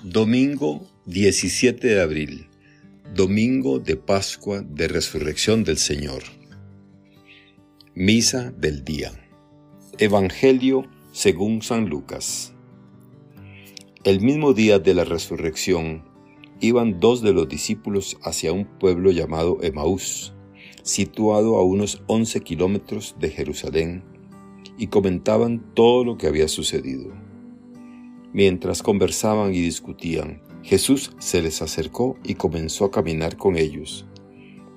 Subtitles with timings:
[0.00, 2.48] Domingo 17 de abril,
[3.14, 6.24] Domingo de Pascua de Resurrección del Señor.
[7.94, 9.12] Misa del día.
[9.98, 12.52] Evangelio según San Lucas.
[14.02, 16.02] El mismo día de la resurrección,
[16.60, 20.32] iban dos de los discípulos hacia un pueblo llamado Emaús,
[20.82, 24.02] situado a unos 11 kilómetros de Jerusalén,
[24.76, 27.12] y comentaban todo lo que había sucedido.
[28.32, 34.06] Mientras conversaban y discutían, Jesús se les acercó y comenzó a caminar con ellos.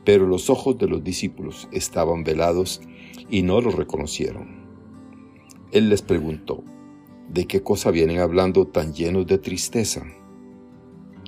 [0.03, 2.81] Pero los ojos de los discípulos estaban velados
[3.29, 4.65] y no lo reconocieron.
[5.71, 6.63] Él les preguntó,
[7.29, 10.03] ¿de qué cosa vienen hablando tan llenos de tristeza?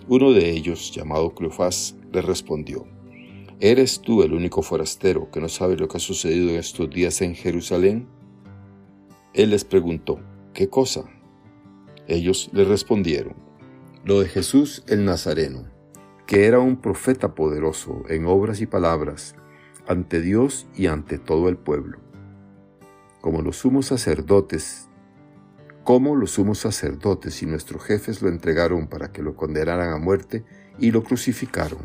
[0.09, 2.85] Uno de ellos, llamado Cleofás, le respondió,
[3.59, 7.21] ¿Eres tú el único forastero que no sabe lo que ha sucedido en estos días
[7.21, 8.07] en Jerusalén?
[9.33, 10.19] Él les preguntó,
[10.53, 11.05] ¿qué cosa?
[12.07, 13.35] Ellos le respondieron,
[14.05, 15.65] lo de Jesús el Nazareno,
[16.25, 19.35] que era un profeta poderoso en obras y palabras,
[19.87, 21.99] ante Dios y ante todo el pueblo.
[23.19, 24.87] Como los sumos sacerdotes,
[25.83, 30.45] como los sumos sacerdotes y nuestros jefes lo entregaron para que lo condenaran a muerte
[30.79, 31.79] y lo crucificaron.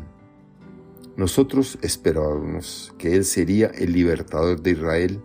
[1.17, 5.21] Nosotros esperábamos que Él sería el libertador de Israel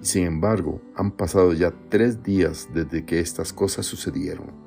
[0.00, 4.66] sin embargo, han pasado ya tres días desde que estas cosas sucedieron.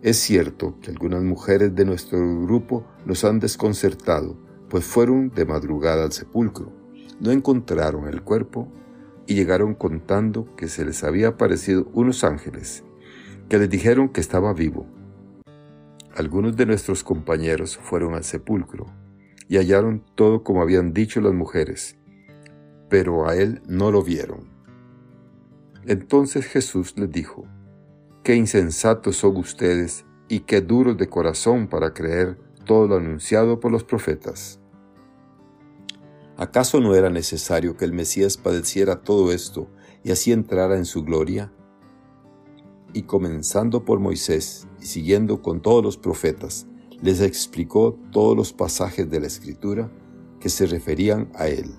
[0.00, 4.36] Es cierto que algunas mujeres de nuestro grupo nos han desconcertado,
[4.68, 6.72] pues fueron de madrugada al sepulcro,
[7.20, 8.68] no encontraron el cuerpo
[9.26, 12.84] y llegaron contando que se les había aparecido unos ángeles,
[13.48, 14.86] que les dijeron que estaba vivo.
[16.14, 18.86] Algunos de nuestros compañeros fueron al sepulcro
[19.48, 21.97] y hallaron todo como habían dicho las mujeres,
[22.88, 24.48] pero a él no lo vieron.
[25.86, 27.46] Entonces Jesús les dijo,
[28.22, 33.72] Qué insensatos son ustedes y qué duros de corazón para creer todo lo anunciado por
[33.72, 34.60] los profetas.
[36.36, 39.68] ¿Acaso no era necesario que el Mesías padeciera todo esto
[40.04, 41.50] y así entrara en su gloria?
[42.92, 46.66] Y comenzando por Moisés y siguiendo con todos los profetas,
[47.00, 49.90] les explicó todos los pasajes de la Escritura
[50.38, 51.74] que se referían a él.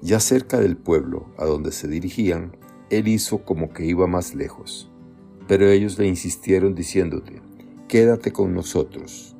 [0.00, 2.56] Ya cerca del pueblo a donde se dirigían,
[2.88, 4.90] él hizo como que iba más lejos.
[5.48, 7.42] Pero ellos le insistieron diciéndote,
[7.88, 9.36] quédate con nosotros,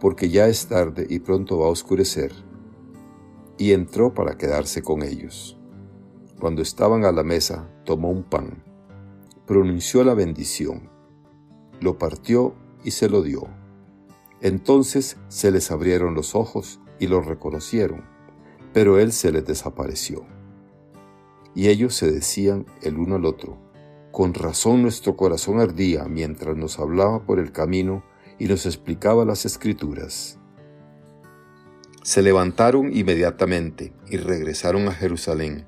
[0.00, 2.32] porque ya es tarde y pronto va a oscurecer.
[3.58, 5.56] Y entró para quedarse con ellos.
[6.40, 8.64] Cuando estaban a la mesa, tomó un pan,
[9.46, 10.90] pronunció la bendición,
[11.80, 13.46] lo partió y se lo dio.
[14.40, 18.11] Entonces se les abrieron los ojos y lo reconocieron
[18.72, 20.24] pero él se les desapareció.
[21.54, 23.58] Y ellos se decían el uno al otro,
[24.10, 28.04] con razón nuestro corazón ardía mientras nos hablaba por el camino
[28.38, 30.38] y nos explicaba las escrituras.
[32.02, 35.66] Se levantaron inmediatamente y regresaron a Jerusalén,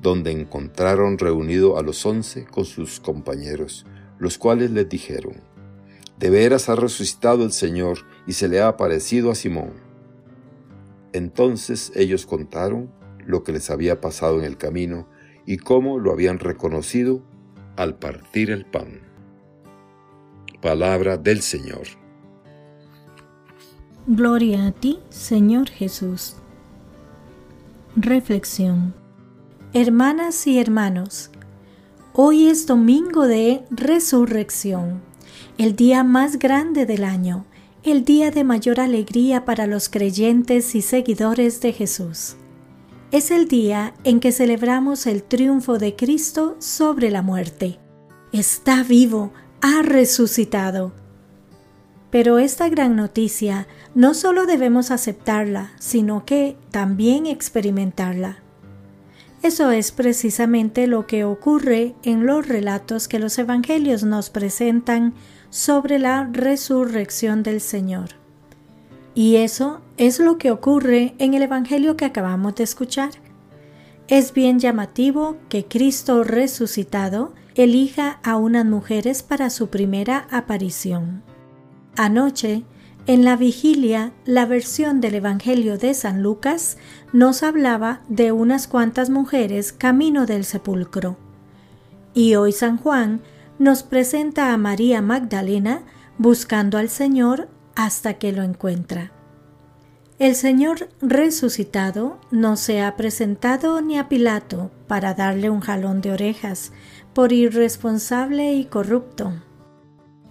[0.00, 3.84] donde encontraron reunido a los once con sus compañeros,
[4.18, 5.34] los cuales les dijeron,
[6.18, 9.72] De veras ha resucitado el Señor y se le ha aparecido a Simón.
[11.12, 12.90] Entonces ellos contaron
[13.24, 15.06] lo que les había pasado en el camino
[15.46, 17.22] y cómo lo habían reconocido
[17.76, 19.00] al partir el pan.
[20.60, 21.82] Palabra del Señor.
[24.06, 26.36] Gloria a ti, Señor Jesús.
[27.96, 28.94] Reflexión.
[29.74, 31.30] Hermanas y hermanos,
[32.12, 35.00] hoy es domingo de resurrección,
[35.56, 37.46] el día más grande del año
[37.84, 42.36] el día de mayor alegría para los creyentes y seguidores de Jesús.
[43.10, 47.80] Es el día en que celebramos el triunfo de Cristo sobre la muerte.
[48.32, 50.92] Está vivo, ha resucitado.
[52.10, 53.66] Pero esta gran noticia
[53.96, 58.42] no solo debemos aceptarla, sino que también experimentarla.
[59.42, 65.14] Eso es precisamente lo que ocurre en los relatos que los evangelios nos presentan
[65.50, 68.10] sobre la resurrección del Señor.
[69.14, 73.10] Y eso es lo que ocurre en el Evangelio que acabamos de escuchar.
[74.08, 81.22] Es bien llamativo que Cristo resucitado elija a unas mujeres para su primera aparición.
[81.96, 82.62] Anoche,
[83.06, 86.76] en la vigilia, la versión del Evangelio de San Lucas
[87.12, 91.16] nos hablaba de unas cuantas mujeres camino del sepulcro.
[92.14, 93.20] Y hoy San Juan
[93.58, 95.82] nos presenta a María Magdalena
[96.18, 99.10] buscando al Señor hasta que lo encuentra.
[100.20, 106.12] El Señor resucitado no se ha presentado ni a Pilato para darle un jalón de
[106.12, 106.70] orejas
[107.14, 109.32] por irresponsable y corrupto.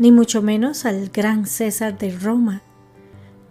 [0.02, 2.64] Ni mucho menos al gran César de Roma,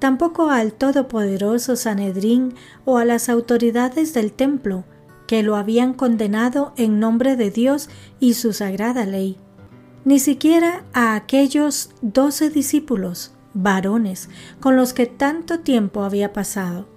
[0.01, 2.55] tampoco al todopoderoso Sanedrín
[2.85, 4.83] o a las autoridades del templo,
[5.29, 7.89] que lo habían condenado en nombre de Dios
[8.19, 9.37] y su sagrada ley,
[10.05, 16.89] ni siquiera a aquellos doce discípulos, varones, con los que tanto tiempo había pasado.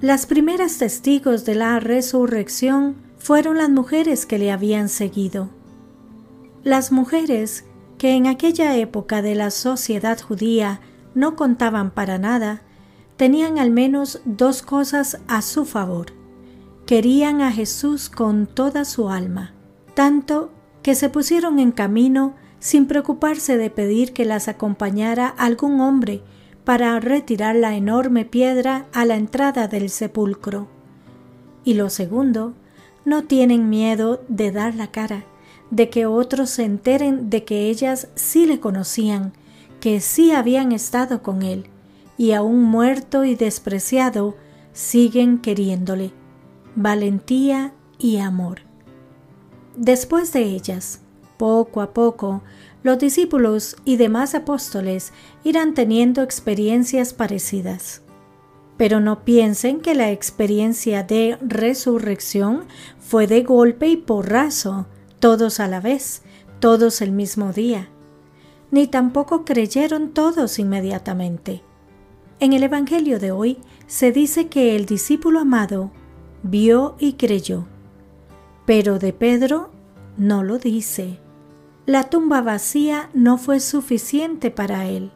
[0.00, 5.48] Las primeras testigos de la resurrección fueron las mujeres que le habían seguido.
[6.64, 7.66] Las mujeres
[8.04, 10.82] que en aquella época de la sociedad judía
[11.14, 12.60] no contaban para nada,
[13.16, 16.08] tenían al menos dos cosas a su favor.
[16.84, 19.54] Querían a Jesús con toda su alma,
[19.94, 20.52] tanto
[20.82, 26.20] que se pusieron en camino sin preocuparse de pedir que las acompañara algún hombre
[26.62, 30.68] para retirar la enorme piedra a la entrada del sepulcro.
[31.64, 32.52] Y lo segundo,
[33.06, 35.24] no tienen miedo de dar la cara,
[35.74, 39.32] de que otros se enteren de que ellas sí le conocían
[39.80, 41.66] que sí habían estado con él,
[42.16, 44.36] y aún muerto y despreciado,
[44.72, 46.12] siguen queriéndole.
[46.76, 48.60] Valentía y amor.
[49.76, 51.00] Después de ellas,
[51.36, 52.42] poco a poco,
[52.84, 55.12] los discípulos y demás apóstoles
[55.42, 58.00] irán teniendo experiencias parecidas.
[58.76, 62.64] Pero no piensen que la experiencia de resurrección
[63.00, 64.86] fue de golpe y porrazo,
[65.24, 66.20] todos a la vez,
[66.60, 67.88] todos el mismo día
[68.70, 71.62] ni tampoco creyeron todos inmediatamente.
[72.40, 73.56] En el Evangelio de hoy
[73.86, 75.92] se dice que el discípulo amado
[76.42, 77.64] vio y creyó,
[78.66, 79.70] pero de Pedro
[80.18, 81.20] no lo dice.
[81.86, 85.10] La tumba vacía no fue suficiente para él.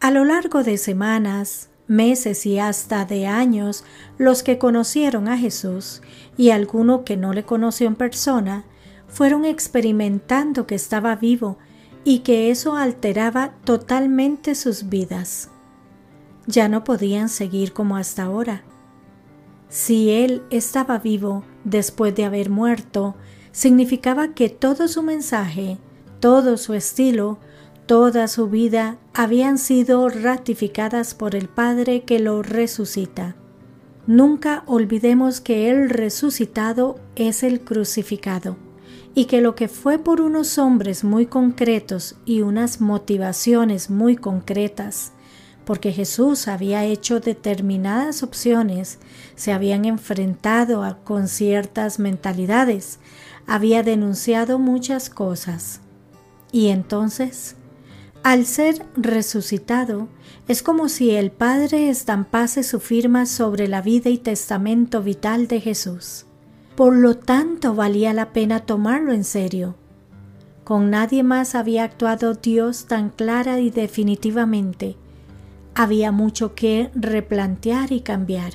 [0.00, 3.84] A lo largo de semanas, meses y hasta de años,
[4.16, 6.00] los que conocieron a Jesús
[6.38, 8.64] y alguno que no le conoció en persona,
[9.08, 11.58] fueron experimentando que estaba vivo
[12.04, 15.50] y que eso alteraba totalmente sus vidas.
[16.46, 18.62] Ya no podían seguir como hasta ahora.
[19.68, 23.16] Si él estaba vivo después de haber muerto,
[23.52, 25.78] significaba que todo su mensaje,
[26.20, 27.38] todo su estilo,
[27.86, 33.36] toda su vida habían sido ratificadas por el Padre que lo resucita.
[34.06, 38.56] Nunca olvidemos que el resucitado es el crucificado
[39.18, 45.10] y que lo que fue por unos hombres muy concretos y unas motivaciones muy concretas,
[45.64, 49.00] porque Jesús había hecho determinadas opciones,
[49.34, 53.00] se habían enfrentado con ciertas mentalidades,
[53.48, 55.80] había denunciado muchas cosas.
[56.52, 57.56] Y entonces,
[58.22, 60.06] al ser resucitado,
[60.46, 65.60] es como si el Padre estampase su firma sobre la vida y testamento vital de
[65.60, 66.27] Jesús.
[66.78, 69.74] Por lo tanto, valía la pena tomarlo en serio.
[70.62, 74.94] Con nadie más había actuado Dios tan clara y definitivamente.
[75.74, 78.52] Había mucho que replantear y cambiar.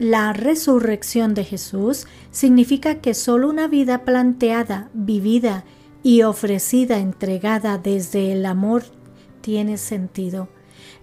[0.00, 5.62] La resurrección de Jesús significa que solo una vida planteada, vivida
[6.02, 8.82] y ofrecida, entregada desde el amor,
[9.42, 10.48] tiene sentido.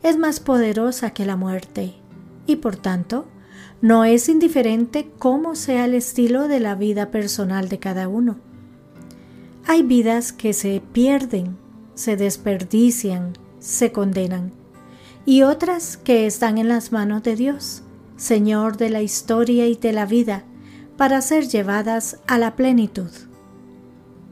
[0.02, 1.94] Es más poderosa que la muerte
[2.46, 3.26] y por tanto
[3.82, 8.38] no es indiferente cómo sea el estilo de la vida personal de cada uno.
[9.66, 11.58] Hay vidas que se pierden,
[11.94, 14.52] se desperdician, se condenan,
[15.26, 17.84] y otras que están en las manos de Dios,
[18.18, 20.44] Señor de la historia y de la vida,
[20.98, 23.10] para ser llevadas a la plenitud.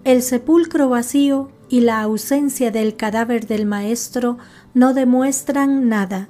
[0.03, 4.38] El sepulcro vacío y la ausencia del cadáver del Maestro
[4.74, 6.29] no demuestran nada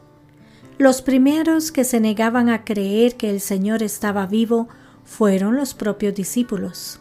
[0.82, 4.68] los primeros que se negaban a creer que el Señor estaba vivo
[5.04, 7.00] fueron los propios discípulos.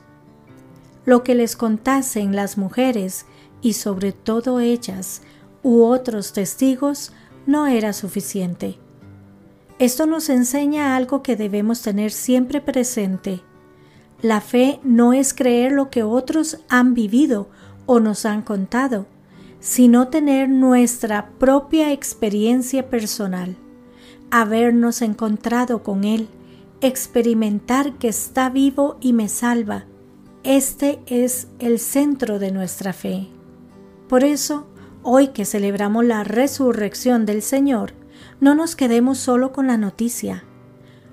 [1.06, 3.25] Lo que les contasen las mujeres,
[3.62, 5.22] y sobre todo ellas,
[5.62, 7.14] u otros testigos,
[7.46, 8.76] no era suficiente.
[9.78, 13.40] Esto nos enseña algo que debemos tener siempre presente.
[14.20, 17.49] La fe no es creer lo que otros han vivido
[17.87, 19.06] o nos han contado,
[19.58, 23.56] sino tener nuestra propia experiencia personal
[24.30, 26.28] habernos encontrado con Él,
[26.80, 29.84] experimentar que está vivo y me salva.
[30.42, 33.28] Este es el centro de nuestra fe.
[34.08, 34.66] Por eso,
[35.02, 37.92] hoy que celebramos la resurrección del Señor,
[38.40, 40.44] no nos quedemos solo con la noticia.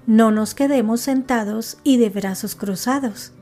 [0.05, 3.33] No nos quedemos sentados y de brazos cruzados.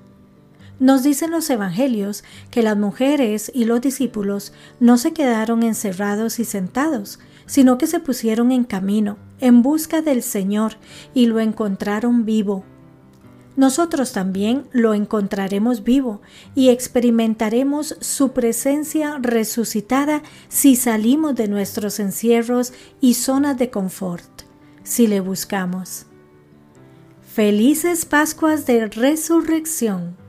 [0.80, 6.46] Nos dicen los evangelios que las mujeres y los discípulos no se quedaron encerrados y
[6.46, 10.74] sentados, sino que se pusieron en camino, en busca del Señor,
[11.14, 12.64] y lo encontraron vivo.
[13.58, 16.22] nosotros también lo encontraremos vivo
[16.56, 24.42] y experimentaremos su presencia resucitada si salimos de nuestros encierros y zonas de confort,
[24.84, 26.06] si le buscamos.
[27.34, 30.25] Felices Pascuas de Resurrección.